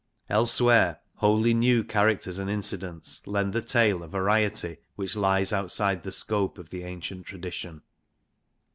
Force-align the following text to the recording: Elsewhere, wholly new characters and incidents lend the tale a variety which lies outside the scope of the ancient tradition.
Elsewhere, 0.29 0.99
wholly 1.17 1.53
new 1.53 1.83
characters 1.83 2.39
and 2.39 2.49
incidents 2.49 3.21
lend 3.27 3.53
the 3.53 3.61
tale 3.61 4.01
a 4.01 4.07
variety 4.07 4.77
which 4.95 5.15
lies 5.15 5.53
outside 5.53 6.01
the 6.01 6.11
scope 6.11 6.57
of 6.57 6.71
the 6.71 6.81
ancient 6.81 7.27
tradition. 7.27 7.83